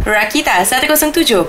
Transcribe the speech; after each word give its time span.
Rakita 0.00 0.64
107.9 0.64 1.44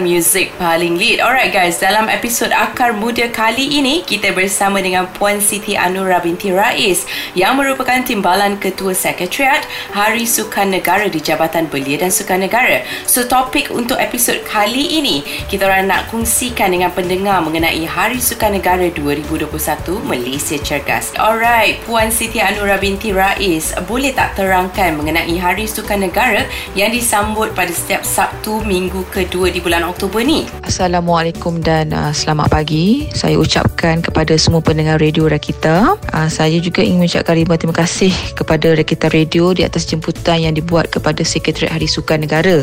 Music 0.00 0.48
paling 0.56 0.96
lead. 0.96 1.20
Alright 1.20 1.52
guys, 1.52 1.76
dalam 1.76 2.08
episod 2.08 2.48
Akar 2.48 2.96
Muda 2.96 3.28
kali 3.28 3.68
ini 3.68 4.00
Kita 4.00 4.32
bersama 4.32 4.80
dengan 4.80 5.04
Puan 5.12 5.44
Siti 5.44 5.76
Anura 5.76 6.24
binti 6.24 6.56
Rais 6.56 7.04
Yang 7.36 7.52
merupakan 7.60 8.00
timbalan 8.00 8.56
Ketua 8.56 8.96
Sekretariat 8.96 9.60
Hari 9.92 10.24
Sukan 10.24 10.72
Negara 10.72 11.04
di 11.12 11.20
Jabatan 11.20 11.68
Belia 11.68 12.00
dan 12.00 12.08
Sukan 12.08 12.48
Negara 12.48 12.80
So 13.04 13.28
topik 13.28 13.68
untuk 13.68 14.00
episod 14.00 14.40
kali 14.48 14.96
ini 14.96 15.20
Kita 15.44 15.68
orang 15.68 15.92
nak 15.92 16.08
kongsikan 16.08 16.72
dengan 16.72 16.96
pendengar 16.96 17.44
Mengenai 17.44 17.84
Hari 17.84 18.24
Sukan 18.24 18.56
Negara 18.56 18.88
2021 18.88 19.52
Malaysia 20.00 20.56
Cergas. 20.64 21.12
Alright, 21.20 21.76
Puan 21.84 22.08
Siti 22.08 22.40
Anura 22.40 22.80
binti 22.80 23.12
Rais 23.12 23.76
Boleh 23.84 24.16
tak 24.16 24.32
terangkan 24.40 24.96
mengenai 24.96 25.36
Hari 25.36 25.68
Sukan 25.68 26.08
Negara 26.08 26.48
Yang 26.72 27.04
disambut 27.04 27.33
disambut 27.34 27.50
pada 27.58 27.74
setiap 27.74 28.06
Sabtu 28.06 28.62
minggu 28.62 29.10
kedua 29.10 29.50
di 29.50 29.58
bulan 29.58 29.82
Oktober 29.82 30.22
ni. 30.22 30.46
Assalamualaikum 30.62 31.58
dan 31.58 31.90
uh, 31.90 32.14
selamat 32.14 32.46
pagi. 32.46 33.10
Saya 33.10 33.42
ucapkan 33.42 33.98
kepada 33.98 34.38
semua 34.38 34.62
pendengar 34.62 35.02
radio 35.02 35.26
Rakita. 35.26 35.98
Uh, 36.14 36.30
saya 36.30 36.62
juga 36.62 36.86
ingin 36.86 37.02
mengucapkan 37.02 37.34
ribuan 37.34 37.58
terima 37.58 37.74
kasih 37.74 38.14
kepada 38.38 38.78
Rakita 38.78 39.10
Radio 39.10 39.50
di 39.50 39.66
atas 39.66 39.82
jemputan 39.82 40.46
yang 40.46 40.54
dibuat 40.54 40.94
kepada 40.94 41.26
Sekretariat 41.26 41.74
Hari 41.74 41.90
Sukan 41.90 42.22
Negara. 42.22 42.62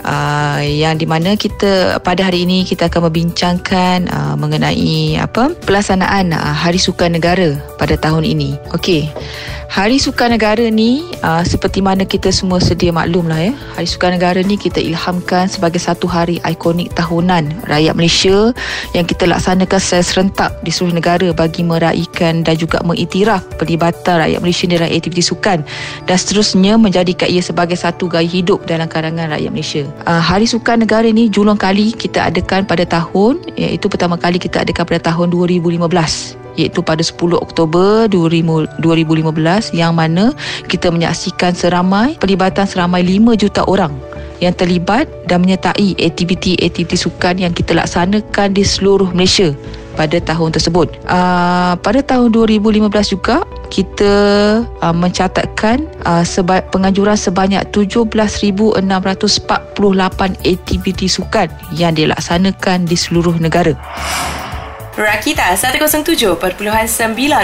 Uh, 0.00 0.64
yang 0.64 0.96
di 0.96 1.04
mana 1.04 1.36
kita 1.36 2.00
pada 2.00 2.28
hari 2.28 2.48
ini 2.48 2.64
kita 2.64 2.88
akan 2.88 3.12
membincangkan 3.12 4.08
uh, 4.08 4.34
mengenai 4.34 5.20
apa 5.20 5.52
pelaksanaan 5.68 6.32
uh, 6.32 6.54
Hari 6.56 6.80
Sukan 6.80 7.16
Negara 7.16 7.56
pada 7.76 8.00
tahun 8.00 8.24
ini. 8.24 8.56
Okey. 8.72 9.12
Hari 9.70 10.02
Sukan 10.02 10.34
Negara 10.34 10.66
ni 10.66 11.06
uh, 11.22 11.46
seperti 11.46 11.78
mana 11.78 12.02
kita 12.02 12.34
semua 12.34 12.58
sedia 12.58 12.90
maklum 12.90 13.30
lah 13.30 13.38
ya. 13.38 13.52
Hari 13.78 13.86
Sukan 13.86 14.18
Negara 14.18 14.42
ni 14.42 14.58
kita 14.58 14.82
ilhamkan 14.82 15.46
sebagai 15.46 15.78
satu 15.78 16.10
hari 16.10 16.42
ikonik 16.42 16.90
tahunan 16.98 17.70
rakyat 17.70 17.94
Malaysia 17.94 18.50
yang 18.98 19.06
kita 19.06 19.30
laksanakan 19.30 19.78
secara 19.78 20.02
serentak 20.02 20.50
di 20.66 20.74
seluruh 20.74 20.98
negara 20.98 21.30
bagi 21.30 21.62
meraihkan 21.62 22.42
dan 22.42 22.58
juga 22.58 22.82
mengiktiraf 22.82 23.46
pelibatan 23.62 24.18
rakyat 24.18 24.42
Malaysia 24.42 24.66
dalam 24.66 24.90
aktiviti 24.90 25.22
sukan 25.22 25.62
dan 26.10 26.16
seterusnya 26.18 26.74
menjadikan 26.74 27.30
ia 27.30 27.38
sebagai 27.38 27.78
satu 27.78 28.10
gaya 28.10 28.26
hidup 28.26 28.66
dalam 28.66 28.90
kalangan 28.90 29.30
rakyat 29.30 29.54
Malaysia. 29.54 29.86
Uh, 30.06 30.22
hari 30.22 30.46
Sukan 30.46 30.82
Negara 30.82 31.06
ni 31.10 31.26
julung 31.28 31.58
kali 31.58 31.92
kita 31.92 32.30
adakan 32.30 32.64
pada 32.64 32.86
tahun 32.86 33.42
iaitu 33.58 33.90
pertama 33.90 34.14
kali 34.16 34.38
kita 34.38 34.62
adakan 34.62 34.86
pada 34.86 35.12
tahun 35.12 35.34
2015 35.34 35.76
iaitu 36.58 36.80
pada 36.82 37.02
10 37.02 37.16
Oktober 37.36 38.08
2015 38.10 38.80
yang 39.76 39.92
mana 39.94 40.34
kita 40.66 40.90
menyaksikan 40.90 41.54
seramai 41.54 42.18
pelibatan 42.18 42.66
seramai 42.66 43.02
5 43.02 43.42
juta 43.42 43.62
orang 43.66 43.92
yang 44.40 44.56
terlibat 44.56 45.06
dan 45.28 45.44
menyertai 45.44 45.94
aktiviti-aktiviti 46.00 46.96
sukan 46.96 47.36
yang 47.44 47.52
kita 47.52 47.76
laksanakan 47.76 48.56
di 48.56 48.64
seluruh 48.64 49.12
Malaysia 49.12 49.52
pada 50.00 50.16
tahun 50.16 50.56
tersebut. 50.56 50.96
Uh, 51.04 51.76
pada 51.84 52.00
tahun 52.00 52.32
2015 52.32 52.88
juga 53.12 53.44
kita 53.68 54.12
uh, 54.64 54.96
mencatatkan 54.96 55.84
uh, 56.08 56.24
seba- 56.24 56.64
penganjuran 56.72 57.20
sebanyak 57.20 57.60
17,648 57.68 58.80
aktiviti 60.40 61.04
sukan 61.04 61.52
yang 61.76 61.92
dilaksanakan 61.92 62.88
di 62.88 62.96
seluruh 62.96 63.36
negara. 63.36 63.76
Rakita 65.00 65.56
107.9 65.56 66.60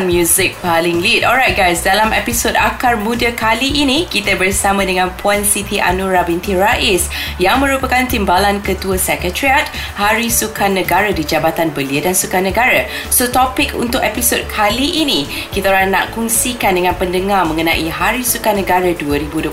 Music 0.04 0.60
paling 0.60 1.00
lead. 1.00 1.24
Alright 1.24 1.56
guys, 1.56 1.80
dalam 1.80 2.12
episod 2.12 2.52
Akar 2.52 3.00
Muda 3.00 3.33
kali 3.33 3.80
ini 3.80 4.05
Kita 4.05 4.36
bersama 4.36 4.84
dengan 4.84 5.08
Puan 5.17 5.40
Siti 5.40 5.80
Anura 5.80 6.20
binti 6.20 6.52
Rais 6.52 7.08
Yang 7.40 7.56
merupakan 7.64 8.05
timbalan 8.05 8.61
Ketua 8.61 9.00
Sekretariat 9.00 9.72
Hari 9.96 10.28
Sukan 10.28 10.77
Negara 10.77 11.16
di 11.16 11.24
Jabatan 11.24 11.72
Belia 11.72 12.05
dan 12.05 12.12
Sukan 12.12 12.45
Negara 12.45 12.92
So 13.08 13.33
topik 13.33 13.72
untuk 13.72 14.05
episod 14.05 14.45
kali 14.52 15.00
ini 15.00 15.24
Kita 15.48 15.72
orang 15.72 15.96
nak 15.96 16.12
kongsikan 16.12 16.77
dengan 16.77 16.92
pendengar 16.92 17.48
Mengenai 17.48 17.89
Hari 17.89 18.20
Sukan 18.20 18.61
Negara 18.61 18.92
2021 18.92 19.48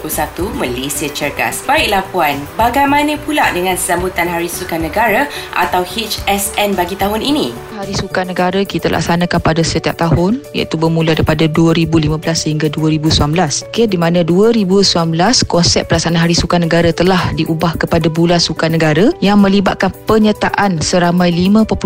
Malaysia 0.59 1.08
Cergas. 1.08 1.63
Baiklah 1.63 2.03
Puan, 2.12 2.36
bagaimana 2.59 3.16
pula 3.24 3.47
dengan 3.56 3.80
sambutan 3.80 4.28
Hari 4.28 4.52
Sukan 4.52 4.92
Negara 4.92 5.31
Atau 5.56 5.88
HSN 5.88 6.75
bagi 6.75 7.00
tahun 7.00 7.24
ini? 7.24 7.73
Hari 7.84 8.00
Sukan 8.00 8.32
Negara 8.32 8.64
kita 8.64 8.88
laksanakan 8.88 9.44
pada 9.44 9.60
setiap 9.60 10.00
tahun 10.00 10.40
iaitu 10.56 10.80
bermula 10.80 11.20
daripada 11.20 11.52
2015 11.52 12.16
hingga 12.48 12.72
2019. 12.72 13.36
Okay, 13.68 13.92
di 13.92 14.00
mana 14.00 14.24
2019 14.24 15.12
konsep 15.52 15.92
pelaksanaan 15.92 16.24
Hari 16.24 16.32
Sukan 16.32 16.64
Negara 16.64 16.96
telah 16.96 17.36
diubah 17.36 17.76
kepada 17.76 18.08
Bulan 18.08 18.40
Sukan 18.40 18.80
Negara 18.80 19.12
yang 19.20 19.44
melibatkan 19.44 19.92
penyertaan 20.08 20.80
seramai 20.80 21.36
5.5 21.36 21.84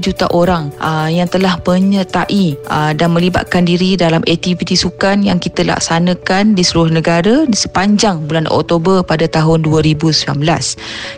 juta 0.00 0.24
orang 0.32 0.72
aa, 0.80 1.04
ah, 1.04 1.08
yang 1.12 1.28
telah 1.28 1.60
menyertai 1.60 2.56
aa, 2.64 2.88
ah, 2.88 2.92
dan 2.96 3.12
melibatkan 3.12 3.68
diri 3.68 4.00
dalam 4.00 4.24
aktiviti 4.24 4.80
sukan 4.80 5.28
yang 5.28 5.36
kita 5.36 5.60
laksanakan 5.60 6.56
di 6.56 6.64
seluruh 6.64 6.88
negara 6.88 7.44
di 7.44 7.52
sepanjang 7.52 8.24
bulan 8.32 8.48
Oktober 8.48 9.04
pada 9.04 9.28
tahun 9.28 9.60
2019. 9.60 10.40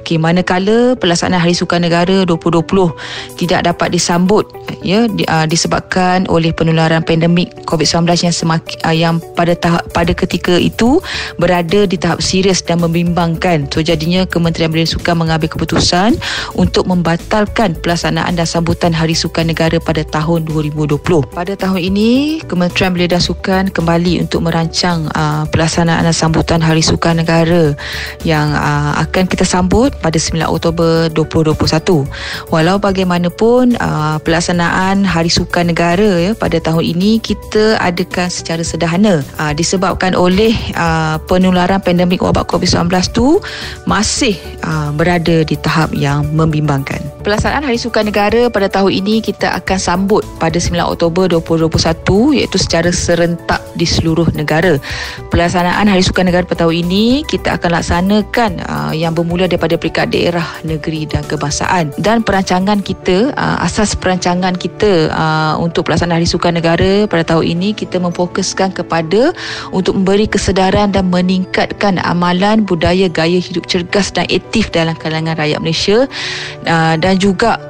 Okay, 0.02 0.18
manakala 0.18 0.98
pelaksanaan 0.98 1.46
Hari 1.46 1.54
Sukan 1.54 1.86
Negara 1.86 2.26
2020 2.26 2.90
tidak 3.38 3.70
dapat 3.70 3.94
disambut 3.94 4.15
disambut 4.16 4.48
ya 4.80 5.04
di, 5.12 5.28
uh, 5.28 5.44
disebabkan 5.44 6.24
oleh 6.32 6.48
penularan 6.48 7.04
pandemik 7.04 7.52
COVID-19 7.68 8.24
yang 8.24 8.32
semakin 8.32 8.76
uh, 8.88 8.96
yang 8.96 9.14
pada 9.36 9.52
tahap 9.52 9.84
pada 9.92 10.16
ketika 10.16 10.56
itu 10.56 11.04
berada 11.36 11.84
di 11.84 12.00
tahap 12.00 12.24
serius 12.24 12.64
dan 12.64 12.80
membimbangkan. 12.80 13.68
So 13.68 13.84
jadinya 13.84 14.24
Kementerian 14.24 14.72
Belia 14.72 14.88
Sukan 14.88 15.20
mengambil 15.20 15.52
keputusan 15.52 16.16
untuk 16.56 16.88
membatalkan 16.88 17.76
pelaksanaan 17.84 18.40
dan 18.40 18.48
sambutan 18.48 18.96
Hari 18.96 19.12
Sukan 19.12 19.52
Negara 19.52 19.76
pada 19.84 20.00
tahun 20.00 20.48
2020. 20.48 20.96
Pada 21.36 21.52
tahun 21.52 21.80
ini 21.82 22.40
Kementerian 22.48 22.96
Belia 22.96 23.12
dan 23.12 23.20
Sukan 23.20 23.68
kembali 23.68 24.24
untuk 24.24 24.48
merancang 24.48 25.12
uh, 25.12 25.44
pelaksanaan 25.52 26.08
dan 26.08 26.16
sambutan 26.16 26.64
Hari 26.64 26.80
Sukan 26.80 27.20
Negara 27.20 27.76
yang 28.24 28.48
uh, 28.56 28.96
akan 29.02 29.28
kita 29.28 29.44
sambut 29.44 29.92
pada 30.00 30.16
9 30.16 30.40
Oktober 30.46 31.12
2021. 31.12 32.08
Walau 32.54 32.76
bagaimanapun 32.80 33.76
uh, 33.76 34.05
pelaksanaan 34.22 35.02
Hari 35.02 35.26
Sukan 35.26 35.74
Negara 35.74 36.22
ya 36.22 36.32
pada 36.38 36.62
tahun 36.62 36.94
ini 36.94 37.18
kita 37.18 37.74
adakan 37.82 38.30
secara 38.30 38.62
sederhana 38.62 39.26
uh, 39.42 39.50
disebabkan 39.50 40.14
oleh 40.14 40.54
uh, 40.78 41.18
penularan 41.26 41.82
pandemik 41.82 42.22
wabak 42.22 42.46
COVID-19 42.46 42.86
tu 43.10 43.42
masih 43.90 44.38
uh, 44.62 44.94
berada 44.94 45.42
di 45.42 45.58
tahap 45.58 45.90
yang 45.90 46.22
membimbangkan. 46.30 47.02
Pelaksanaan 47.26 47.66
Hari 47.66 47.82
Sukan 47.82 48.06
Negara 48.06 48.46
pada 48.46 48.70
tahun 48.70 49.02
ini 49.02 49.18
kita 49.18 49.50
akan 49.58 49.78
sambut 49.82 50.22
pada 50.38 50.62
9 50.62 50.78
Oktober 50.86 51.26
2021 51.26 52.38
iaitu 52.38 52.56
secara 52.62 52.94
serentak 52.94 53.58
di 53.76 53.84
seluruh 53.84 54.26
negara. 54.32 54.80
Pelaksanaan 55.28 55.86
Hari 55.86 56.02
Sukan 56.02 56.26
Negara 56.26 56.48
pada 56.48 56.66
tahun 56.66 56.88
ini 56.88 57.22
kita 57.28 57.60
akan 57.60 57.70
laksanakan 57.76 58.50
uh, 58.64 58.92
yang 58.96 59.12
bermula 59.12 59.46
daripada 59.46 59.76
peringkat 59.76 60.10
daerah, 60.10 60.48
negeri 60.64 61.04
dan 61.04 61.22
kebangsaan 61.28 61.92
dan 62.00 62.24
perancangan 62.24 62.80
kita 62.80 63.36
uh, 63.36 63.62
asas 63.62 63.92
perancangan 63.92 64.56
kita 64.56 65.12
uh, 65.12 65.54
untuk 65.60 65.86
pelaksanaan 65.86 66.18
Hari 66.18 66.28
Sukan 66.28 66.56
Negara 66.56 67.04
pada 67.06 67.36
tahun 67.36 67.60
ini 67.60 67.76
kita 67.76 68.00
memfokuskan 68.00 68.72
kepada 68.72 69.36
untuk 69.70 70.00
memberi 70.00 70.24
kesedaran 70.24 70.90
dan 70.96 71.12
meningkatkan 71.12 72.00
amalan 72.02 72.64
budaya 72.64 73.06
gaya 73.12 73.38
hidup 73.38 73.68
cergas 73.68 74.08
dan 74.10 74.24
aktif 74.32 74.72
dalam 74.72 74.96
kalangan 74.96 75.36
rakyat 75.36 75.60
Malaysia 75.60 76.08
uh, 76.64 76.94
dan 76.96 77.20
juga 77.20 77.60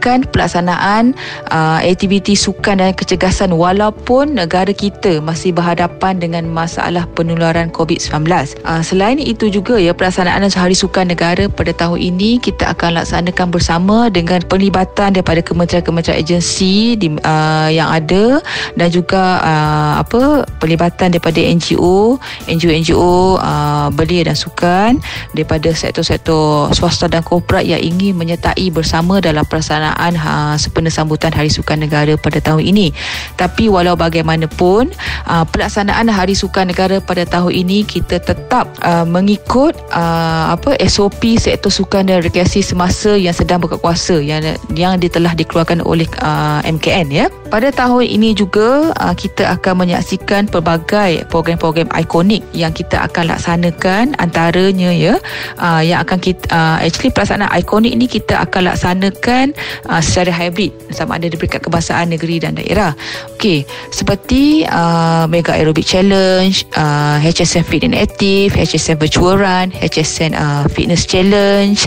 menggalakkan 0.00 0.24
pelaksanaan 0.32 1.12
uh, 1.52 1.78
aktiviti 1.84 2.32
sukan 2.32 2.80
dan 2.80 2.96
kecergasan 2.96 3.52
walaupun 3.52 4.32
negara 4.32 4.72
kita 4.72 5.20
masih 5.20 5.52
berhadapan 5.52 6.16
dengan 6.16 6.48
masalah 6.48 7.04
penularan 7.12 7.68
COVID-19. 7.68 8.24
Uh, 8.64 8.80
selain 8.80 9.20
itu 9.20 9.52
juga 9.52 9.76
ya 9.76 9.92
pelaksanaan 9.92 10.48
Hari 10.48 10.72
Sukan 10.72 11.12
Negara 11.12 11.52
pada 11.52 11.76
tahun 11.76 12.00
ini 12.00 12.40
kita 12.40 12.72
akan 12.72 12.96
laksanakan 12.96 13.52
bersama 13.52 14.08
dengan 14.08 14.40
pelibatan 14.48 15.12
daripada 15.12 15.44
kementerian-kementerian 15.44 16.16
agensi 16.16 16.96
di, 16.96 17.12
uh, 17.20 17.68
yang 17.68 17.92
ada 17.92 18.40
dan 18.80 18.88
juga 18.88 19.44
uh, 19.44 19.92
apa 20.00 20.48
pelibatan 20.58 21.12
daripada 21.12 21.44
NGO, 21.44 22.16
NGO-NGO 22.48 23.36
uh, 23.36 23.92
belia 23.92 24.24
dan 24.24 24.36
sukan 24.36 24.96
daripada 25.36 25.70
sektor-sektor 25.76 26.72
swasta 26.72 27.04
dan 27.06 27.20
korporat 27.20 27.68
yang 27.68 27.80
ingin 27.84 28.16
menyertai 28.16 28.72
bersama 28.72 29.20
dalam 29.20 29.44
pelaksanaan 29.44 29.89
uh, 29.98 30.54
sempena 30.58 30.92
sambutan 30.92 31.32
Hari 31.32 31.50
Sukan 31.50 31.82
Negara 31.82 32.14
pada 32.18 32.38
tahun 32.42 32.62
ini. 32.64 32.92
Tapi 33.40 33.70
walau 33.70 33.94
bagaimanapun 33.94 34.92
uh, 35.26 35.44
pelaksanaan 35.48 36.10
Hari 36.10 36.34
Sukan 36.36 36.70
Negara 36.70 36.98
pada 37.02 37.26
tahun 37.26 37.52
ini 37.66 37.82
kita 37.86 38.22
tetap 38.22 38.70
uh, 38.84 39.06
mengikut 39.06 39.74
uh, 39.90 40.54
apa 40.54 40.76
SOP 40.86 41.38
sektor 41.38 41.72
sukan 41.72 42.06
dan 42.10 42.20
rekreasi 42.20 42.60
semasa 42.60 43.14
yang 43.14 43.34
sedang 43.34 43.62
berkuasa 43.62 44.18
yang 44.20 44.42
yang 44.74 44.96
telah 45.00 45.34
dikeluarkan 45.34 45.82
oleh 45.82 46.06
uh, 46.22 46.60
MKN 46.62 47.08
ya. 47.10 47.26
Pada 47.50 47.74
tahun 47.74 48.06
ini 48.06 48.36
juga 48.36 48.94
uh, 48.94 49.14
kita 49.14 49.58
akan 49.58 49.86
menyaksikan 49.86 50.46
pelbagai 50.46 51.26
program-program 51.26 51.90
ikonik 51.98 52.46
yang 52.54 52.70
kita 52.70 53.02
akan 53.10 53.34
laksanakan 53.34 54.14
antaranya 54.22 54.94
ya 54.94 55.14
uh, 55.58 55.82
yang 55.82 56.02
akan 56.06 56.18
kita 56.22 56.46
uh, 56.52 56.78
actually 56.78 57.10
pelaksanaan 57.10 57.50
ikonik 57.58 57.92
ini 57.94 58.06
kita 58.06 58.38
akan 58.46 58.70
laksanakan 58.70 59.56
uh, 59.88 60.02
secara 60.02 60.34
hybrid 60.34 60.74
sama 60.90 61.16
ada 61.16 61.30
di 61.30 61.36
peringkat 61.38 61.62
kebangsaan 61.64 62.12
negeri 62.12 62.42
dan 62.42 62.58
daerah. 62.58 62.92
Okey, 63.36 63.64
seperti 63.94 64.66
uh, 64.68 65.24
Mega 65.30 65.56
Aerobic 65.56 65.86
Challenge, 65.86 66.52
uh, 66.76 67.16
HSN 67.22 67.64
Fit 67.64 67.86
and 67.86 67.96
Active, 67.96 68.52
HSN 68.52 69.00
Virtual 69.00 69.38
Run, 69.38 69.72
HSN 69.72 70.36
uh, 70.36 70.66
Fitness 70.68 71.06
Challenge. 71.06 71.78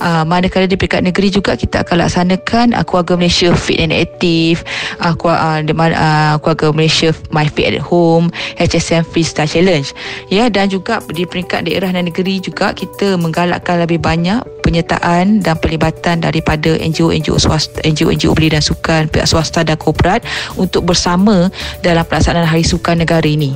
Uh, 0.00 0.22
manakala 0.24 0.64
di 0.64 0.78
peringkat 0.78 1.04
negeri 1.04 1.28
juga 1.28 1.58
kita 1.58 1.84
akan 1.84 2.06
laksanakan 2.06 2.66
uh, 2.72 2.84
Keluarga 2.86 3.18
Malaysia 3.18 3.50
Fit 3.52 3.82
and 3.82 3.92
Active, 3.92 4.64
uh, 5.02 5.12
uh, 5.12 5.60
uh, 5.60 6.34
Keluarga 6.40 6.66
Malaysia 6.72 7.10
My 7.34 7.48
Fit 7.50 7.74
at 7.74 7.82
Home, 7.82 8.30
HSN 8.56 9.04
Freestyle 9.04 9.50
Challenge. 9.50 9.88
Ya 10.30 10.48
dan 10.48 10.70
juga 10.70 11.02
di 11.10 11.26
peringkat 11.26 11.66
daerah 11.66 11.90
dan 11.90 12.06
negeri 12.06 12.38
juga 12.38 12.72
kita 12.72 13.16
menggalakkan 13.18 13.82
lebih 13.82 13.98
banyak 14.00 14.53
penyertaan 14.64 15.44
dan 15.44 15.60
pelibatan 15.60 16.24
daripada 16.24 16.72
NGO-NGO 16.80 17.36
swasta, 17.36 17.84
NGO-NGO 17.84 18.32
beli 18.32 18.48
dan 18.48 18.64
sukan, 18.64 19.12
pihak 19.12 19.28
swasta 19.28 19.60
dan 19.60 19.76
korporat 19.76 20.24
untuk 20.56 20.88
bersama 20.88 21.52
dalam 21.84 22.08
pelaksanaan 22.08 22.48
Hari 22.48 22.64
Sukan 22.64 23.04
Negara 23.04 23.28
ini. 23.28 23.52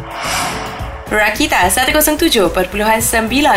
Rakita 1.08 1.72
107.9 1.72 2.52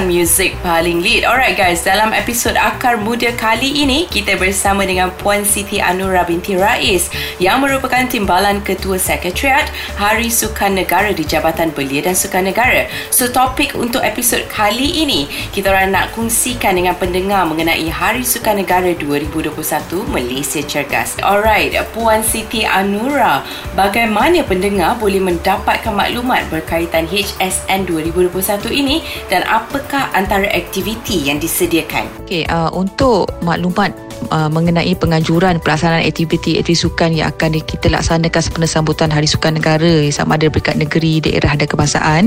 Music 0.08 0.56
paling 0.64 1.04
lead. 1.04 1.28
Alright 1.28 1.60
guys, 1.60 1.84
dalam 1.84 2.16
episod 2.16 2.56
Akar 2.56 2.96
Muda 2.96 3.28
kali 3.36 3.84
ini 3.84 4.08
Kita 4.08 4.40
bersama 4.40 4.88
dengan 4.88 5.12
Puan 5.20 5.44
Siti 5.44 5.84
Anura 5.84 6.24
binti 6.24 6.56
Rais 6.56 7.12
Yang 7.44 7.58
merupakan 7.60 8.08
timbalan 8.08 8.64
Ketua 8.64 8.96
Sekretariat 8.96 9.68
Hari 10.00 10.32
Sukan 10.32 10.80
Negara 10.80 11.12
di 11.12 11.28
Jabatan 11.28 11.76
Belia 11.76 12.00
dan 12.00 12.16
Sukan 12.16 12.48
Negara 12.48 12.88
So 13.12 13.28
topik 13.28 13.76
untuk 13.76 14.00
episod 14.00 14.48
kali 14.48 15.04
ini 15.04 15.28
Kita 15.52 15.76
orang 15.76 15.92
nak 15.92 16.16
kongsikan 16.16 16.80
dengan 16.80 16.96
pendengar 16.96 17.44
Mengenai 17.52 17.84
Hari 17.92 18.24
Sukan 18.24 18.64
Negara 18.64 18.96
2021 18.96 19.52
Malaysia 20.08 20.64
Cergas. 20.64 21.20
Alright, 21.20 21.76
Puan 21.92 22.24
Siti 22.24 22.64
Anura 22.64 23.44
Bagaimana 23.76 24.40
pendengar 24.48 24.96
boleh 24.96 25.20
mendapatkan 25.20 25.92
maklumat 25.92 26.48
berkaitan 26.48 27.12
HM 27.12 27.41
SN 27.42 27.90
2021 27.90 28.70
ini 28.70 29.02
dan 29.34 29.42
apakah 29.50 30.14
antara 30.14 30.46
aktiviti 30.54 31.26
yang 31.26 31.42
disediakan? 31.42 32.06
Okey, 32.30 32.46
uh, 32.46 32.70
untuk 32.72 33.26
maklumat 33.42 33.92
uh, 34.32 34.50
mengenai 34.50 34.96
penganjuran 34.96 35.60
pelaksanaan 35.60 36.08
aktiviti-aktiviti 36.08 36.74
sukan 36.74 37.12
yang 37.14 37.30
akan 37.30 37.60
kita 37.62 37.92
laksanakan 37.92 38.42
sempena 38.42 38.68
sambutan 38.68 39.10
Hari 39.12 39.28
Sukan 39.28 39.60
Negara 39.60 40.08
sama 40.10 40.40
ada 40.40 40.48
dekat 40.48 40.80
negeri, 40.80 41.20
daerah 41.20 41.54
dan 41.54 41.68
kebangsaan 41.68 42.24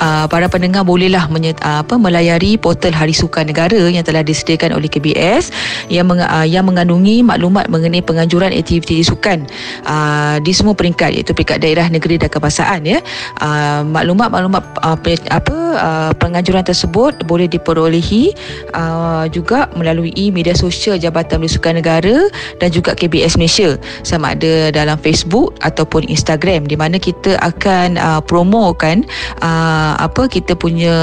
uh, 0.00 0.24
para 0.26 0.48
pendengar 0.48 0.82
bolehlah 0.82 1.28
menye- 1.28 1.56
uh, 1.60 1.84
apa 1.84 2.00
melayari 2.00 2.56
portal 2.56 2.96
Hari 2.96 3.12
Sukan 3.12 3.52
Negara 3.52 3.76
yang 3.92 4.02
telah 4.02 4.24
disediakan 4.24 4.74
oleh 4.74 4.88
KBS 4.88 5.52
yang 5.92 6.08
meng- 6.08 6.24
uh, 6.24 6.48
yang 6.48 6.64
mengandungi 6.64 7.20
maklumat 7.20 7.68
mengenai 7.68 8.00
penganjuran 8.00 8.50
aktiviti 8.50 9.04
sukan 9.04 9.44
uh, 9.84 10.40
di 10.40 10.50
semua 10.56 10.72
peringkat 10.72 11.20
iaitu 11.20 11.36
peringkat 11.36 11.60
daerah, 11.60 11.86
negeri 11.92 12.16
dan 12.16 12.32
kebangsaan 12.32 12.88
ya. 12.88 12.98
Uh, 13.38 13.84
maklumat-maklumat 13.84 14.64
uh, 14.80 14.96
apa 15.28 15.56
uh, 15.76 16.12
penganjuran 16.16 16.64
tersebut 16.64 17.20
boleh 17.28 17.44
diperolehi 17.50 18.32
uh, 18.72 19.28
juga 19.28 19.68
melalui 19.76 20.32
media 20.32 20.56
sosial 20.56 20.96
Jabatan 20.96 21.33
Jabatan 21.34 21.50
Besukan 21.50 21.74
Negara 21.82 22.16
dan 22.62 22.68
juga 22.70 22.94
KBS 22.94 23.34
Malaysia 23.34 23.74
sama 24.06 24.38
ada 24.38 24.70
dalam 24.70 24.94
Facebook 25.02 25.58
ataupun 25.66 26.06
Instagram 26.06 26.70
di 26.70 26.78
mana 26.78 27.02
kita 27.02 27.34
akan 27.42 27.98
uh, 27.98 28.20
promokan 28.22 29.02
uh, 29.42 29.98
apa 29.98 30.30
kita 30.30 30.54
punya 30.54 30.94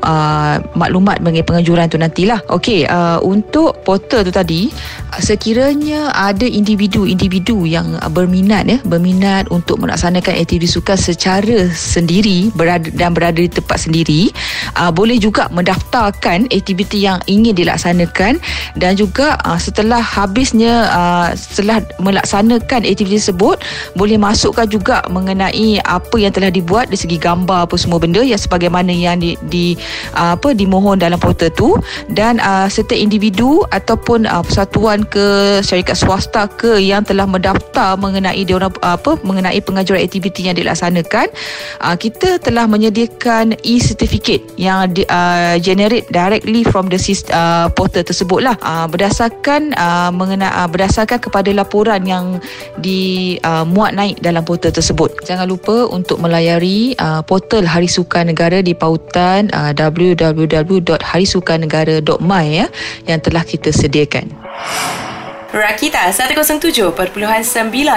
uh, 0.00 0.56
maklumat 0.72 1.20
mengenai 1.20 1.44
penganjuran 1.44 1.92
tu 1.92 2.00
nantilah. 2.00 2.40
Okey, 2.48 2.88
uh, 2.88 3.20
untuk 3.20 3.76
portal 3.84 4.24
tu 4.24 4.32
tadi 4.32 4.72
sekiranya 5.20 6.16
ada 6.16 6.48
individu-individu 6.48 7.68
yang 7.68 8.00
berminat 8.16 8.64
ya, 8.64 8.78
berminat 8.88 9.52
untuk 9.52 9.84
melaksanakan 9.84 10.32
aktiviti 10.40 10.70
sukan 10.70 10.96
secara 10.96 11.68
sendiri 11.76 12.48
berada 12.56 12.88
dan 12.96 13.12
berada 13.12 13.36
di 13.36 13.50
tempat 13.50 13.84
sendiri, 13.84 14.32
uh, 14.80 14.88
boleh 14.88 15.20
juga 15.20 15.50
mendaftarkan 15.52 16.48
aktiviti 16.48 17.04
yang 17.04 17.20
ingin 17.28 17.52
dilaksanakan 17.52 18.40
dan 18.78 18.92
juga 18.96 19.36
uh, 19.44 19.57
setelah 19.58 20.00
habisnya 20.00 20.88
uh, 20.88 21.28
setelah 21.34 21.82
melaksanakan 21.98 22.86
aktiviti 22.86 23.18
tersebut 23.18 23.60
boleh 23.98 24.16
masukkan 24.16 24.64
juga 24.64 25.02
mengenai 25.10 25.82
apa 25.84 26.16
yang 26.16 26.32
telah 26.32 26.48
dibuat 26.48 26.88
dari 26.88 26.98
segi 26.98 27.18
gambar 27.18 27.68
apa 27.68 27.74
semua 27.76 27.98
benda 27.98 28.22
yang 28.22 28.38
sebagaimana 28.38 28.90
yang 28.90 29.18
di, 29.20 29.34
di 29.50 29.74
uh, 30.14 30.38
apa 30.38 30.54
dimohon 30.54 31.02
dalam 31.02 31.18
portal 31.18 31.50
tu. 31.52 31.76
Dan 32.08 32.38
uh, 32.38 32.70
setiap 32.70 32.96
individu 32.96 33.66
ataupun 33.74 34.24
uh, 34.24 34.42
persatuan 34.46 35.02
ke 35.04 35.58
syarikat 35.60 35.98
swasta 35.98 36.46
ke 36.46 36.78
yang 36.78 37.02
telah 37.02 37.26
mendaftar 37.26 37.98
mengenai 37.98 38.46
dia 38.46 38.56
orang 38.56 38.72
apa 38.86 39.18
mengenai 39.26 39.58
pengajuran 39.60 40.00
aktiviti 40.00 40.46
yang 40.46 40.56
dilaksanakan 40.56 41.28
uh, 41.82 41.96
kita 41.98 42.38
telah 42.38 42.64
menyediakan 42.70 43.58
e-certificate 43.66 44.44
yang 44.60 44.92
di, 44.94 45.02
uh, 45.08 45.56
generate 45.58 46.06
directly 46.12 46.62
from 46.62 46.86
the 46.92 46.98
uh, 47.32 47.66
portal 47.72 48.04
tersebut 48.04 48.40
lah 48.44 48.56
uh, 48.60 48.86
berdasarkan 48.86 49.47
berdasarkan 49.48 49.72
uh, 49.80 50.12
mengenai 50.12 50.52
uh, 50.52 50.68
berdasarkan 50.68 51.24
kepada 51.24 51.48
laporan 51.56 52.04
yang 52.04 52.36
dimuat 52.76 53.92
uh, 53.92 53.96
naik 53.96 54.20
dalam 54.20 54.44
portal 54.44 54.68
tersebut. 54.68 55.24
Jangan 55.24 55.48
lupa 55.48 55.88
untuk 55.88 56.20
melayari 56.20 56.92
uh, 57.00 57.24
portal 57.24 57.64
Hari 57.64 57.88
Sukan 57.88 58.28
Negara 58.28 58.60
di 58.60 58.76
pautan 58.76 59.48
uh, 59.56 59.72
www.harisukannegara.my 59.72 62.44
ya 62.44 62.68
yang 63.08 63.24
telah 63.24 63.40
kita 63.40 63.72
sediakan. 63.72 64.28
Rakita 65.48 66.12
107.9 66.12 66.92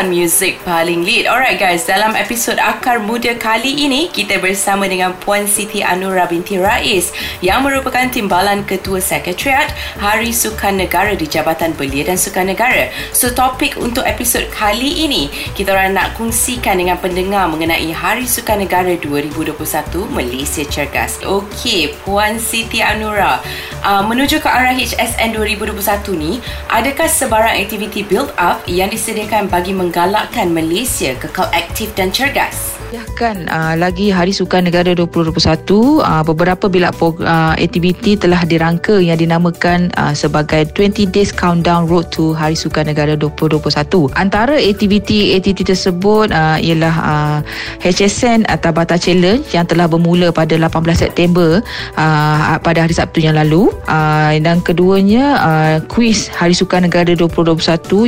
Music 0.07 0.63
paling 0.63 1.03
lead. 1.03 1.27
Alright 1.27 1.59
guys, 1.59 1.83
dalam 1.83 2.15
episod 2.15 2.56
Akar 2.56 3.03
Muda 3.03 3.36
kali 3.36 3.75
ini 3.75 4.07
Kita 4.07 4.39
bersama 4.39 4.88
dengan 4.88 5.12
Puan 5.19 5.44
Siti 5.44 5.83
Anura 5.83 6.31
binti 6.31 6.56
Rais 6.56 7.12
Yang 7.44 7.59
merupakan 7.68 8.07
timbalan 8.07 8.63
Ketua 8.63 9.03
Sekretariat 9.03 9.68
Hari 10.00 10.31
Sukan 10.31 10.80
Negara 10.80 11.12
di 11.12 11.27
Jabatan 11.27 11.75
Belia 11.75 12.07
dan 12.07 12.15
Sukan 12.15 12.48
Negara 12.48 12.88
So 13.12 13.36
topik 13.36 13.75
untuk 13.75 14.08
episod 14.08 14.48
kali 14.55 15.03
ini 15.03 15.27
Kita 15.51 15.75
orang 15.75 16.00
nak 16.00 16.15
kongsikan 16.15 16.79
dengan 16.79 17.03
pendengar 17.03 17.51
Mengenai 17.51 17.91
Hari 17.91 18.31
Sukan 18.31 18.63
Negara 18.63 18.96
2021 18.96 19.60
Malaysia 20.08 20.63
Cergas. 20.63 21.20
Okey, 21.20 22.00
Puan 22.08 22.39
Siti 22.39 22.79
Anura 22.79 23.43
uh, 23.84 24.00
Menuju 24.08 24.39
ke 24.39 24.48
arah 24.48 24.72
HSN 24.72 25.36
2021 25.36 25.75
ni 26.15 26.39
Adakah 26.72 27.12
sebab 27.12 27.40
sebarang 27.41 27.65
aktiviti 27.65 28.05
build 28.05 28.29
up 28.38 28.62
yang 28.69 28.93
disediakan 28.93 29.50
bagi 29.50 29.74
menggalakkan 29.74 30.53
Malaysia 30.53 31.17
kekal 31.17 31.50
aktif 31.57 31.89
dan 31.98 32.13
cergas. 32.13 32.80
Kan 33.15 33.48
uh, 33.48 33.79
lagi 33.79 34.12
Hari 34.12 34.36
Sukan 34.36 34.67
Negara 34.67 34.91
2021 34.91 35.31
uh, 35.31 36.24
beberapa 36.27 36.67
bila 36.67 36.91
uh, 36.91 37.55
aktiviti 37.55 38.19
telah 38.19 38.43
dirangka 38.43 39.00
yang 39.00 39.15
dinamakan 39.15 39.88
uh, 39.95 40.12
sebagai 40.12 40.67
20 40.75 41.07
Days 41.07 41.31
Countdown 41.31 41.88
Road 41.88 42.12
to 42.12 42.36
Hari 42.36 42.57
Sukan 42.60 42.91
Negara 42.91 43.15
2021. 43.15 44.12
Antara 44.19 44.60
aktiviti-aktiviti 44.60 45.71
tersebut 45.71 46.36
uh, 46.36 46.60
ialah 46.60 46.95
uh, 47.00 47.38
HSN 47.79 48.43
atau 48.51 48.75
Tabata 48.75 49.00
Challenge 49.00 49.43
yang 49.55 49.63
telah 49.63 49.88
bermula 49.88 50.36
pada 50.36 50.60
18 50.60 50.91
September 50.95 51.63
uh, 51.95 52.60
pada 52.60 52.83
hari 52.83 52.91
Sabtu 52.91 53.24
yang 53.24 53.39
lalu. 53.39 53.71
Uh, 53.88 54.36
dan 54.43 54.60
keduanya 54.60 55.39
uh, 55.39 55.75
kuis 55.88 56.27
Hari 56.27 56.51
Sukan 56.51 56.91
Negara 56.91 57.15
2021 57.15 57.55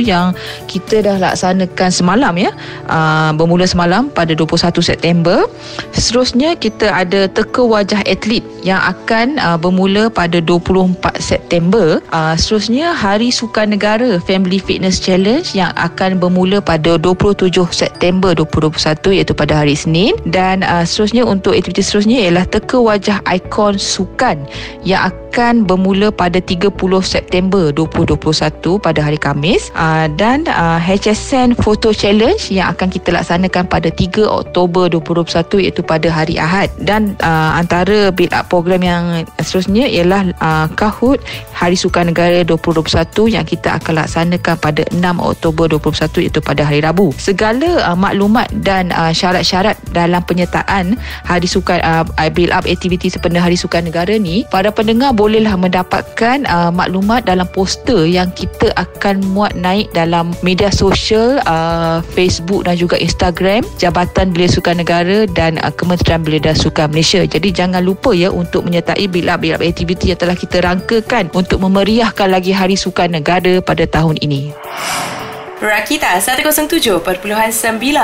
yang 0.04 0.36
kita 0.68 1.00
dah 1.00 1.16
laksanakan 1.20 1.88
semalam 1.88 2.34
ya. 2.36 2.52
Uh, 2.84 3.32
bermula 3.32 3.64
semalam 3.64 4.12
pada 4.12 4.36
21 4.36 4.73
September. 4.80 5.46
Seterusnya 5.94 6.58
kita 6.58 6.90
ada 6.90 7.30
teka 7.30 7.62
wajah 7.62 8.02
atlet 8.08 8.42
yang 8.64 8.80
akan 8.80 9.36
uh, 9.38 9.60
bermula 9.60 10.08
pada 10.08 10.40
24 10.40 11.20
September. 11.20 12.00
Uh, 12.10 12.34
seterusnya 12.34 12.96
Hari 12.96 13.28
Sukan 13.28 13.76
Negara 13.76 14.16
Family 14.22 14.56
Fitness 14.56 14.98
Challenge 15.02 15.44
yang 15.52 15.70
akan 15.76 16.16
bermula 16.16 16.64
pada 16.64 16.96
27 16.96 17.52
September 17.70 18.32
2021 18.32 19.20
iaitu 19.20 19.34
pada 19.36 19.60
hari 19.60 19.76
Isnin 19.76 20.16
dan 20.30 20.64
uh, 20.64 20.86
seterusnya 20.86 21.26
untuk 21.26 21.52
aktiviti 21.52 21.82
seterusnya 21.82 22.30
ialah 22.30 22.46
teka 22.48 22.78
wajah 22.78 23.18
ikon 23.26 23.76
sukan 23.76 24.46
yang 24.86 25.10
akan 25.10 25.66
bermula 25.66 26.14
pada 26.14 26.38
30 26.38 26.70
September 27.02 27.74
2021 27.74 28.78
pada 28.78 29.00
hari 29.02 29.18
Kamis 29.18 29.74
uh, 29.74 30.06
dan 30.14 30.46
uh, 30.46 30.78
HSN 30.78 31.58
Photo 31.58 31.90
Challenge 31.90 32.38
yang 32.54 32.70
akan 32.70 32.88
kita 32.88 33.10
laksanakan 33.10 33.66
pada 33.66 33.90
3 33.90 34.24
Oktober 34.24 34.63
2021 34.70 35.64
iaitu 35.68 35.82
pada 35.84 36.08
hari 36.08 36.40
Ahad 36.40 36.70
dan 36.80 37.18
uh, 37.20 37.58
antara 37.58 38.08
build 38.14 38.32
up 38.32 38.48
program 38.48 38.80
yang 38.80 39.04
seterusnya 39.42 39.88
ialah 39.90 40.30
uh, 40.38 40.66
Kahoot 40.72 41.20
Hari 41.54 41.76
Sukan 41.76 42.10
Negara 42.10 42.42
2021 42.46 43.34
yang 43.34 43.46
kita 43.46 43.78
akan 43.80 44.04
laksanakan 44.04 44.54
pada 44.58 44.82
6 44.90 45.00
Oktober 45.20 45.64
2021 45.70 46.24
iaitu 46.28 46.40
pada 46.44 46.62
hari 46.66 46.80
Rabu. 46.84 47.10
Segala 47.16 47.82
uh, 47.84 47.98
maklumat 47.98 48.50
dan 48.62 48.94
uh, 48.94 49.10
syarat-syarat 49.10 49.78
dalam 49.90 50.22
penyertaan 50.24 50.96
Hari 51.26 51.48
Sukan 51.48 51.80
uh, 51.82 52.04
build 52.30 52.54
up 52.54 52.66
aktiviti 52.66 53.10
sepenuh 53.10 53.40
Hari 53.40 53.58
Sukan 53.58 53.86
Negara 53.88 54.14
ni 54.16 54.46
para 54.48 54.70
pendengar 54.70 55.14
bolehlah 55.16 55.54
mendapatkan 55.58 56.46
uh, 56.46 56.70
maklumat 56.70 57.26
dalam 57.26 57.46
poster 57.50 58.06
yang 58.06 58.30
kita 58.34 58.70
akan 58.78 59.22
muat 59.34 59.54
naik 59.58 59.90
dalam 59.96 60.34
media 60.42 60.68
sosial 60.70 61.40
uh, 61.48 62.04
Facebook 62.14 62.66
dan 62.66 62.78
juga 62.78 62.98
Instagram 62.98 63.64
Jabatan 63.78 64.30
Belia 64.34 64.50
Sukan 64.54 64.78
Negara 64.78 65.26
dan 65.26 65.58
uh, 65.58 65.74
Kementerian 65.74 66.22
Belia 66.22 66.38
dan 66.38 66.54
Sukan 66.54 66.94
Malaysia. 66.94 67.26
Jadi 67.26 67.50
jangan 67.50 67.82
lupa 67.82 68.14
ya 68.14 68.30
untuk 68.30 68.62
menyertai 68.62 69.10
bila-bila 69.10 69.58
aktiviti 69.58 70.14
yang 70.14 70.20
telah 70.22 70.38
kita 70.38 70.62
rangkakan 70.62 71.34
untuk 71.34 71.58
memeriahkan 71.58 72.30
lagi 72.30 72.54
Hari 72.54 72.78
Sukan 72.78 73.18
Negara 73.18 73.58
pada 73.58 73.82
tahun 73.82 74.22
ini. 74.22 74.54
Rakita 75.64 76.20
107.9 76.20 77.00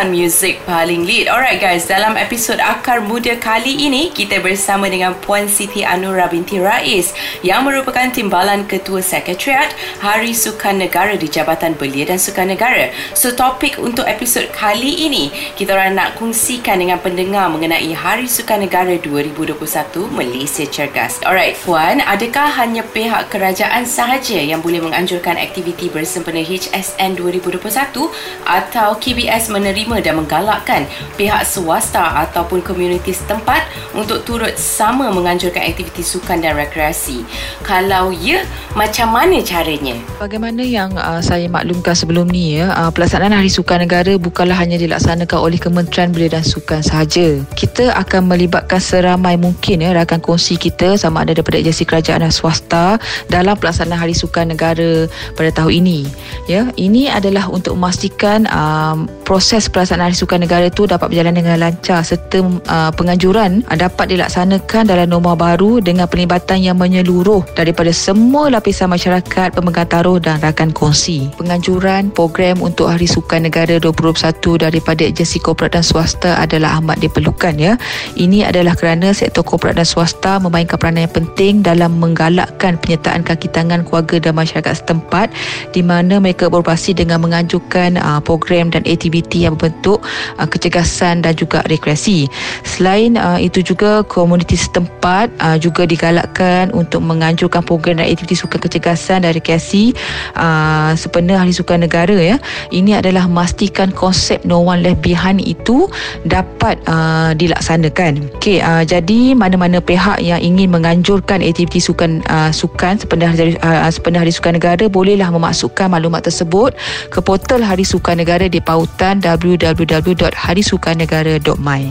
Music 0.08 0.64
paling 0.64 1.04
lead. 1.04 1.28
Alright 1.28 1.60
guys, 1.60 1.84
dalam 1.84 2.16
episod 2.16 2.56
Akar 2.56 3.04
Muda 3.04 3.36
kali 3.36 3.84
ini 3.84 4.08
Kita 4.08 4.40
bersama 4.40 4.88
dengan 4.88 5.12
Puan 5.20 5.44
Siti 5.44 5.84
Anura 5.84 6.24
binti 6.24 6.56
Rais 6.56 7.12
Yang 7.44 7.60
merupakan 7.68 8.08
timbalan 8.08 8.64
Ketua 8.64 9.04
Sekretariat 9.04 9.76
Hari 10.00 10.32
Sukan 10.32 10.80
Negara 10.80 11.20
di 11.20 11.28
Jabatan 11.28 11.76
Belia 11.76 12.08
dan 12.08 12.16
Sukan 12.16 12.48
Negara 12.48 12.96
So 13.12 13.36
topik 13.36 13.76
untuk 13.76 14.08
episod 14.08 14.48
kali 14.56 15.04
ini 15.04 15.28
Kita 15.52 15.76
orang 15.76 16.00
nak 16.00 16.16
kongsikan 16.16 16.80
dengan 16.80 16.96
pendengar 16.96 17.52
Mengenai 17.52 17.92
Hari 17.92 18.24
Sukan 18.24 18.64
Negara 18.64 18.96
2021 18.96 19.60
Malaysia 20.08 20.64
Cergas. 20.64 21.20
Alright 21.28 21.60
Puan, 21.60 22.00
adakah 22.00 22.56
hanya 22.56 22.80
pihak 22.88 23.28
kerajaan 23.28 23.84
sahaja 23.84 24.40
Yang 24.40 24.64
boleh 24.64 24.80
menganjurkan 24.80 25.36
aktiviti 25.36 25.92
bersempena 25.92 26.40
HSN 26.40 27.20
2021 27.20 27.49
2021 27.50 28.46
atau 28.46 28.88
KBS 28.96 29.50
menerima 29.50 29.96
dan 30.02 30.22
menggalakkan 30.22 30.86
pihak 31.18 31.42
swasta 31.42 32.22
ataupun 32.26 32.62
komuniti 32.62 33.10
setempat 33.10 33.66
untuk 33.98 34.22
turut 34.22 34.54
sama 34.54 35.10
menganjurkan 35.10 35.66
aktiviti 35.66 36.06
sukan 36.06 36.38
dan 36.38 36.54
rekreasi. 36.54 37.26
Kalau 37.66 38.14
ya, 38.14 38.46
macam 38.78 39.10
mana 39.10 39.42
caranya? 39.42 39.98
Bagaimana 40.22 40.62
yang 40.62 40.94
uh, 40.94 41.18
saya 41.18 41.50
maklumkan 41.50 41.96
sebelum 41.96 42.30
ni 42.30 42.60
ya, 42.60 42.70
uh, 42.70 42.90
pelaksanaan 42.94 43.34
Hari 43.34 43.50
Sukan 43.50 43.82
Negara 43.82 44.14
bukanlah 44.20 44.54
hanya 44.54 44.78
dilaksanakan 44.78 45.38
oleh 45.40 45.58
Kementerian 45.58 46.14
Belia 46.14 46.30
dan 46.38 46.44
Sukan 46.46 46.84
sahaja. 46.84 47.42
Kita 47.58 47.92
akan 47.96 48.30
melibatkan 48.30 48.78
seramai 48.78 49.34
mungkin 49.40 49.82
ya 49.82 49.90
rakan 49.96 50.22
kongsi 50.22 50.60
kita 50.60 50.94
sama 51.00 51.24
ada 51.24 51.34
daripada 51.36 51.56
agensi 51.62 51.88
kerajaan 51.88 52.20
dan 52.26 52.32
swasta 52.32 53.00
dalam 53.32 53.56
pelaksanaan 53.56 53.96
Hari 53.96 54.12
Sukan 54.12 54.52
Negara 54.52 55.08
pada 55.34 55.50
tahun 55.54 55.84
ini. 55.84 56.00
Ya, 56.44 56.68
ini 56.76 57.08
adalah 57.08 57.39
adalah 57.40 57.56
untuk 57.56 57.72
memastikan 57.80 58.44
um, 58.52 59.08
proses 59.24 59.64
pelaksanaan 59.72 60.12
Hari 60.12 60.16
Sukan 60.20 60.44
Negara 60.44 60.68
itu 60.68 60.84
dapat 60.84 61.08
berjalan 61.08 61.32
dengan 61.32 61.56
lancar 61.56 62.04
serta 62.04 62.44
uh, 62.44 62.92
penganjuran 62.92 63.64
dapat 63.80 64.12
dilaksanakan 64.12 64.92
dalam 64.92 65.08
norma 65.08 65.32
baru 65.32 65.80
dengan 65.80 66.04
pelibatan 66.04 66.60
yang 66.60 66.76
menyeluruh 66.76 67.40
daripada 67.56 67.88
semua 67.96 68.52
lapisan 68.52 68.92
masyarakat, 68.92 69.56
pemegang 69.56 69.88
taruh 69.88 70.20
dan 70.20 70.36
rakan 70.44 70.68
kongsi. 70.68 71.32
Penganjuran 71.40 72.12
program 72.12 72.60
untuk 72.60 72.92
Hari 72.92 73.08
Sukan 73.08 73.48
Negara 73.48 73.80
2021 73.80 74.60
daripada 74.60 75.02
agensi 75.08 75.40
korporat 75.40 75.80
dan 75.80 75.84
swasta 75.86 76.36
adalah 76.36 76.76
amat 76.84 77.00
diperlukan 77.00 77.56
ya. 77.56 77.80
Ini 78.20 78.52
adalah 78.52 78.76
kerana 78.76 79.16
sektor 79.16 79.40
korporat 79.40 79.80
dan 79.80 79.88
swasta 79.88 80.36
memainkan 80.36 80.76
peranan 80.76 81.08
yang 81.08 81.14
penting 81.16 81.64
dalam 81.64 81.96
menggalakkan 81.96 82.76
penyertaan 82.76 83.24
kaki 83.24 83.48
tangan 83.48 83.88
keluarga 83.88 84.28
dan 84.28 84.36
masyarakat 84.36 84.84
setempat 84.84 85.32
di 85.72 85.80
mana 85.80 86.20
mereka 86.20 86.50
beroperasi 86.50 86.92
dengan 86.92 87.19
mengajukan 87.20 88.00
uh, 88.00 88.20
program 88.24 88.72
dan 88.72 88.82
aktiviti 88.88 89.44
yang 89.44 89.54
berbentuk 89.54 90.00
uh, 90.40 90.48
kecergasan 90.48 91.20
dan 91.20 91.36
juga 91.36 91.60
rekreasi. 91.68 92.26
Selain 92.64 93.20
uh, 93.20 93.36
itu 93.36 93.60
juga 93.60 94.00
komuniti 94.08 94.56
setempat 94.56 95.28
uh, 95.44 95.60
juga 95.60 95.84
digalakkan 95.84 96.72
untuk 96.72 97.04
menganjurkan 97.04 97.60
program 97.60 98.00
dan 98.00 98.08
aktiviti 98.08 98.40
sukan 98.40 98.60
kecergasan 98.60 99.28
dan 99.28 99.36
rekreasi 99.36 99.92
uh, 100.40 100.96
sepenuh 100.96 101.36
Hari 101.36 101.52
Sukan 101.52 101.84
Negara 101.84 102.16
ya. 102.16 102.36
Ini 102.72 103.04
adalah 103.04 103.28
memastikan 103.28 103.92
konsep 103.92 104.42
no 104.48 104.64
one 104.64 104.80
left 104.80 105.04
behind 105.04 105.44
itu 105.44 105.86
dapat 106.24 106.80
uh, 106.88 107.36
dilaksanakan. 107.36 108.32
Okey, 108.40 108.64
uh, 108.64 108.82
jadi 108.86 109.36
mana-mana 109.36 109.82
pihak 109.82 110.22
yang 110.24 110.40
ingin 110.40 110.72
menganjurkan 110.72 111.44
aktiviti 111.44 111.82
sukan 111.82 112.24
uh, 112.30 112.48
sukan 112.54 112.96
sepenuh 112.96 113.28
hari, 113.28 113.56
uh, 113.60 113.90
Hari 113.90 114.32
Sukan 114.32 114.56
Negara 114.56 114.86
bolehlah 114.86 115.28
memasukkan 115.32 115.90
maklumat 115.90 116.24
tersebut 116.24 116.76
ke 117.10 117.18
portal 117.20 117.66
Hari 117.66 117.82
Sukan 117.82 118.22
Negara 118.22 118.46
di 118.46 118.62
pautan 118.62 119.18
www.harisukannegara.my. 119.18 121.82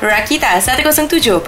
Rakita 0.00 0.56
107.9 0.64 1.44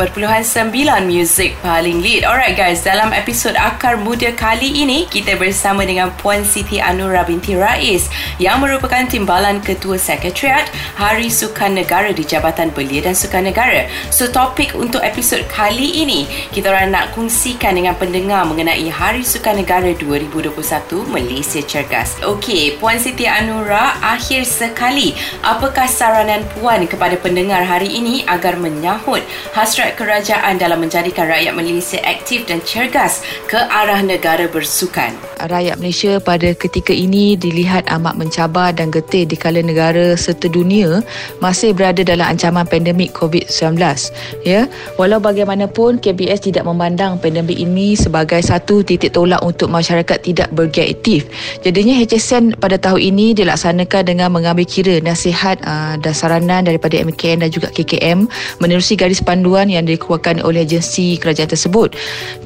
Music 1.08 1.56
paling 1.64 2.04
lead. 2.04 2.28
Alright 2.28 2.52
guys, 2.52 2.84
dalam 2.84 3.08
episod 3.16 3.56
Akar 3.56 3.96
Muda 3.96 4.28
kali 4.36 4.84
ini 4.84 5.08
Kita 5.08 5.40
bersama 5.40 5.88
dengan 5.88 6.12
Puan 6.20 6.44
Siti 6.44 6.76
Anura 6.76 7.24
binti 7.24 7.56
Rais 7.56 8.12
Yang 8.36 8.56
merupakan 8.60 9.08
timbalan 9.08 9.64
Ketua 9.64 9.96
Sekretariat 9.96 10.68
Hari 11.00 11.32
Sukan 11.32 11.80
Negara 11.80 12.12
di 12.12 12.28
Jabatan 12.28 12.68
Belia 12.76 13.00
dan 13.00 13.16
Sukan 13.16 13.48
Negara 13.48 13.88
So 14.12 14.28
topik 14.28 14.76
untuk 14.76 15.00
episod 15.00 15.40
kali 15.48 16.04
ini 16.04 16.28
Kita 16.52 16.76
orang 16.76 16.92
nak 16.92 17.16
kongsikan 17.16 17.72
dengan 17.72 17.96
pendengar 17.96 18.44
Mengenai 18.44 18.84
Hari 18.92 19.24
Sukan 19.24 19.64
Negara 19.64 19.96
2021 19.96 20.52
Malaysia 21.08 21.64
Cergas. 21.64 22.20
Okey, 22.20 22.76
Puan 22.76 23.00
Siti 23.00 23.24
Anura 23.24 23.96
Akhir 24.04 24.44
sekali. 24.44 25.16
Apakah 25.40 25.88
saranan 25.88 26.44
Puan 26.52 26.84
kepada 26.84 27.16
pendengar 27.16 27.64
hari 27.64 27.88
ini 27.88 28.20
agar 28.28 28.41
menyahut 28.58 29.22
hasrat 29.54 29.94
kerajaan 29.94 30.58
dalam 30.58 30.82
menjadikan 30.82 31.30
rakyat 31.30 31.54
Malaysia 31.54 32.02
aktif 32.02 32.42
dan 32.50 32.58
cergas 32.66 33.22
ke 33.46 33.60
arah 33.70 34.02
negara 34.02 34.50
bersukan. 34.50 35.14
Rakyat 35.38 35.78
Malaysia 35.78 36.18
pada 36.18 36.50
ketika 36.56 36.90
ini 36.90 37.38
dilihat 37.38 37.86
amat 37.92 38.18
mencabar 38.18 38.74
dan 38.74 38.90
getih 38.90 39.22
di 39.22 39.38
kala 39.38 39.62
negara 39.62 40.18
serta 40.18 40.50
dunia 40.50 41.02
masih 41.38 41.70
berada 41.76 42.02
dalam 42.02 42.26
ancaman 42.26 42.66
pandemik 42.66 43.14
COVID-19. 43.14 43.78
Ya, 44.42 44.66
walau 44.98 45.22
bagaimanapun 45.22 46.02
KBS 46.02 46.50
tidak 46.50 46.66
memandang 46.66 47.20
pandemik 47.22 47.58
ini 47.58 47.94
sebagai 47.94 48.40
satu 48.42 48.82
titik 48.82 49.14
tolak 49.14 49.38
untuk 49.44 49.68
masyarakat 49.68 50.18
tidak 50.24 50.48
bergiat 50.54 50.98
aktif. 50.98 51.26
Jadinya 51.60 51.98
HSN 51.98 52.56
pada 52.56 52.78
tahun 52.78 53.12
ini 53.12 53.36
dilaksanakan 53.36 54.02
dengan 54.06 54.28
mengambil 54.30 54.64
kira 54.64 55.02
nasihat 55.02 55.58
uh, 55.66 55.98
dan 55.98 56.14
saranan 56.14 56.62
daripada 56.64 56.96
MKN 57.02 57.44
dan 57.44 57.50
juga 57.50 57.68
KKM 57.74 58.30
menerusi 58.58 58.98
garis 58.98 59.22
panduan 59.22 59.70
yang 59.70 59.86
dikeluarkan 59.86 60.42
oleh 60.42 60.64
agensi 60.66 61.20
kerajaan 61.20 61.50
tersebut. 61.50 61.94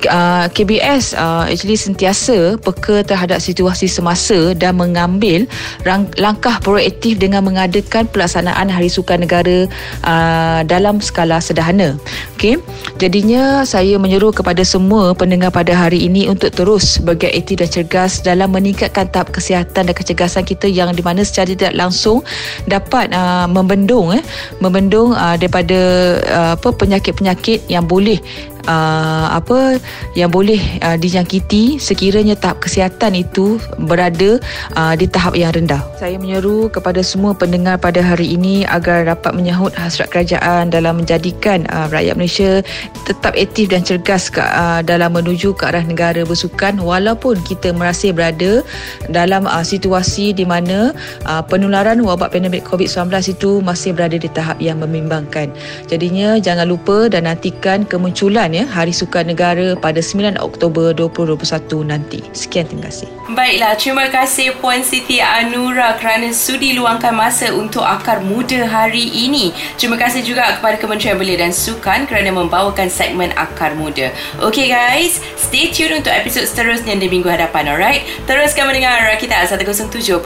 Uh, 0.07 0.47
KBS 0.52 1.16
uh, 1.16 1.49
actually 1.49 1.78
sentiasa 1.78 2.61
peka 2.61 3.07
terhadap 3.07 3.40
situasi 3.40 3.88
semasa 3.88 4.52
dan 4.52 4.76
mengambil 4.76 5.49
rang- 5.87 6.12
langkah 6.21 6.59
proaktif 6.61 7.16
dengan 7.16 7.45
mengadakan 7.47 8.05
pelaksanaan 8.11 8.69
Hari 8.69 8.90
Sukan 8.90 9.25
Negara 9.25 9.69
uh, 10.05 10.61
dalam 10.66 11.00
skala 11.00 11.40
sederhana. 11.40 11.97
Okay. 12.37 12.61
Jadinya 13.00 13.64
saya 13.64 13.97
menyeru 13.97 14.33
kepada 14.33 14.61
semua 14.64 15.12
pendengar 15.16 15.52
pada 15.52 15.73
hari 15.73 16.05
ini 16.05 16.28
untuk 16.28 16.52
terus 16.52 16.97
bergiat 17.00 17.33
aktif 17.37 17.61
dan 17.61 17.69
cergas 17.69 18.12
dalam 18.25 18.52
meningkatkan 18.52 19.09
tahap 19.12 19.33
kesihatan 19.33 19.88
dan 19.88 19.95
kecergasan 19.95 20.45
kita 20.45 20.64
yang 20.64 20.93
di 20.97 21.05
mana 21.05 21.21
secara 21.25 21.52
tidak 21.52 21.73
langsung 21.76 22.25
dapat 22.64 23.12
uh, 23.12 23.45
membendung 23.49 24.16
eh 24.16 24.25
membendung 24.61 25.12
uh, 25.12 25.37
daripada 25.37 25.75
uh, 25.76 26.54
apa 26.56 26.68
penyakit-penyakit 26.73 27.68
yang 27.68 27.85
boleh 27.85 28.18
uh, 28.66 29.26
apa 29.35 29.78
yang 30.18 30.30
boleh 30.30 30.58
uh, 30.82 30.99
dijangkiti 30.99 31.78
sekiranya 31.78 32.35
tahap 32.35 32.62
kesihatan 32.62 33.14
itu 33.14 33.58
berada 33.87 34.38
uh, 34.75 34.94
di 34.99 35.06
tahap 35.06 35.38
yang 35.38 35.54
rendah. 35.54 35.82
Saya 35.99 36.18
menyeru 36.18 36.68
kepada 36.70 37.00
semua 37.00 37.32
pendengar 37.32 37.78
pada 37.78 38.02
hari 38.02 38.35
ini 38.35 38.66
agar 38.66 39.06
dapat 39.06 39.32
menyahut 39.35 39.73
hasrat 39.78 40.11
kerajaan 40.11 40.70
dalam 40.70 41.02
menjadikan 41.02 41.64
uh, 41.70 41.87
rakyat 41.90 42.18
Malaysia 42.18 42.61
tetap 43.06 43.38
aktif 43.38 43.70
dan 43.70 43.87
cergas 43.87 44.28
ke, 44.28 44.42
uh, 44.42 44.82
dalam 44.82 45.14
menuju 45.14 45.54
ke 45.54 45.68
arah 45.68 45.85
negara 45.87 46.26
bersukan 46.26 46.78
walaupun 46.82 47.38
kita 47.46 47.70
merasa 47.70 48.11
berada 48.11 48.64
dalam 49.12 49.46
uh, 49.46 49.62
situasi 49.62 50.35
di 50.35 50.42
mana 50.42 50.90
uh, 51.28 51.42
penularan 51.44 52.02
wabak 52.02 52.35
pandemik 52.35 52.66
COVID-19 52.66 53.38
itu 53.38 53.50
masih 53.62 53.94
berada 53.94 54.18
di 54.18 54.28
tahap 54.32 54.58
yang 54.58 54.82
membimbangkan. 54.82 55.52
Jadinya 55.87 56.40
jangan 56.42 56.66
lupa 56.66 57.06
dan 57.06 57.30
nantikan 57.30 57.87
kemunculan 57.87 58.55
ya 58.56 58.64
Hari 58.64 58.96
Sukan 58.96 59.28
Negara 59.28 59.76
pada 59.76 60.00
9 60.00 60.40
Oktober 60.40 60.96
2021 60.96 61.84
nanti. 61.84 62.25
Sekian 62.32 62.64
terima 62.64 62.88
kasih. 62.88 63.08
Baiklah, 63.26 63.75
terima 63.75 64.06
kasih 64.06 64.54
Puan 64.62 64.80
Siti 64.86 65.18
Anura 65.18 65.98
kerana 65.98 66.30
sudi 66.30 66.72
luangkan 66.72 67.12
masa 67.12 67.50
untuk 67.52 67.82
Akar 67.82 68.22
Muda 68.22 68.64
hari 68.64 69.02
ini. 69.02 69.50
Terima 69.76 69.98
kasih 69.98 70.22
juga 70.22 70.56
kepada 70.56 70.78
Kementerian 70.78 71.18
Belia 71.18 71.42
dan 71.42 71.52
Sukan 71.52 72.06
kerana 72.06 72.30
membawakan 72.30 72.86
segmen 72.86 73.34
Akar 73.34 73.75
Muda. 73.75 74.14
Okay 74.40 74.70
guys, 74.70 75.18
stay 75.34 75.75
tune 75.75 76.00
untuk 76.00 76.14
episod 76.14 76.46
seterusnya 76.46 76.96
di 76.96 77.10
minggu 77.10 77.26
hadapan, 77.26 77.75
alright? 77.75 78.06
Teruskan 78.30 78.70
mendengar 78.70 79.02
Rakita 79.04 79.42
107.9 79.50 80.22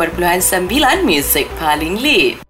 Music 1.02 1.49
Paling 1.56 1.99
Lead. 1.99 2.50